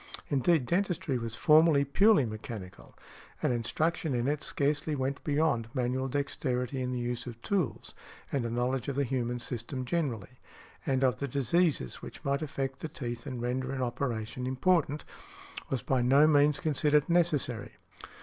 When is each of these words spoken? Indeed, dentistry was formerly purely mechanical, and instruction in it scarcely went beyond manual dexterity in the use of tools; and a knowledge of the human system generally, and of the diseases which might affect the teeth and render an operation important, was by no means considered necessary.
Indeed, 0.29 0.65
dentistry 0.65 1.19
was 1.19 1.35
formerly 1.35 1.85
purely 1.85 2.25
mechanical, 2.25 2.95
and 3.43 3.53
instruction 3.53 4.15
in 4.15 4.27
it 4.27 4.41
scarcely 4.41 4.95
went 4.95 5.23
beyond 5.23 5.67
manual 5.75 6.07
dexterity 6.07 6.81
in 6.81 6.91
the 6.91 6.97
use 6.97 7.27
of 7.27 7.39
tools; 7.43 7.93
and 8.31 8.43
a 8.43 8.49
knowledge 8.49 8.87
of 8.87 8.95
the 8.95 9.03
human 9.03 9.37
system 9.37 9.85
generally, 9.85 10.39
and 10.87 11.03
of 11.03 11.19
the 11.19 11.27
diseases 11.27 12.01
which 12.01 12.25
might 12.25 12.41
affect 12.41 12.79
the 12.79 12.89
teeth 12.89 13.27
and 13.27 13.43
render 13.43 13.71
an 13.71 13.83
operation 13.83 14.47
important, 14.47 15.05
was 15.69 15.83
by 15.83 16.01
no 16.01 16.25
means 16.25 16.59
considered 16.59 17.07
necessary. 17.07 17.73